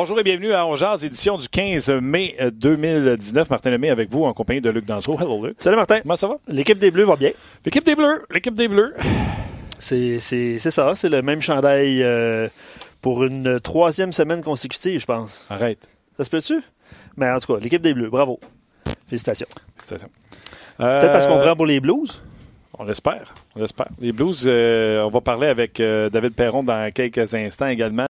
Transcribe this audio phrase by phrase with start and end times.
[0.00, 3.50] Bonjour et bienvenue à Ongeaz, édition du 15 mai euh, 2019.
[3.50, 5.18] Martin Lemay avec vous en compagnie de Luc Danseau.
[5.18, 5.56] Hello Luc.
[5.58, 6.02] Salut Martin.
[6.02, 6.36] Comment ça va?
[6.46, 7.32] L'équipe des Bleus va bien.
[7.64, 8.24] L'équipe des Bleus.
[8.30, 8.94] L'équipe des Bleus.
[9.80, 10.94] C'est ça.
[10.94, 12.48] C'est le même chandail euh,
[13.02, 15.44] pour une troisième semaine consécutive, je pense.
[15.50, 15.80] Arrête.
[16.16, 16.62] Ça se peut-tu?
[17.16, 18.38] Mais en tout cas, l'équipe des Bleus, bravo.
[19.08, 19.48] Félicitations.
[19.78, 20.10] Félicitations.
[20.76, 22.22] Peut-être parce qu'on euh, prend pour les Blues?
[22.78, 23.34] On l'espère.
[23.56, 23.88] On l'espère.
[23.98, 28.06] Les Blues, on va parler avec David Perron dans quelques instants également.